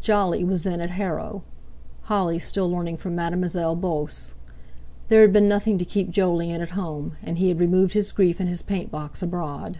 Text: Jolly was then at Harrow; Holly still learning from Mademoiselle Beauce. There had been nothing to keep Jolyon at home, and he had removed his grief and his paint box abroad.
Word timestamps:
Jolly 0.00 0.42
was 0.42 0.64
then 0.64 0.80
at 0.80 0.90
Harrow; 0.90 1.44
Holly 2.02 2.40
still 2.40 2.68
learning 2.68 2.96
from 2.96 3.14
Mademoiselle 3.14 3.76
Beauce. 3.76 4.34
There 5.06 5.20
had 5.20 5.32
been 5.32 5.48
nothing 5.48 5.78
to 5.78 5.84
keep 5.84 6.10
Jolyon 6.10 6.60
at 6.60 6.70
home, 6.70 7.12
and 7.22 7.38
he 7.38 7.46
had 7.46 7.60
removed 7.60 7.92
his 7.92 8.10
grief 8.10 8.40
and 8.40 8.48
his 8.48 8.60
paint 8.60 8.90
box 8.90 9.22
abroad. 9.22 9.78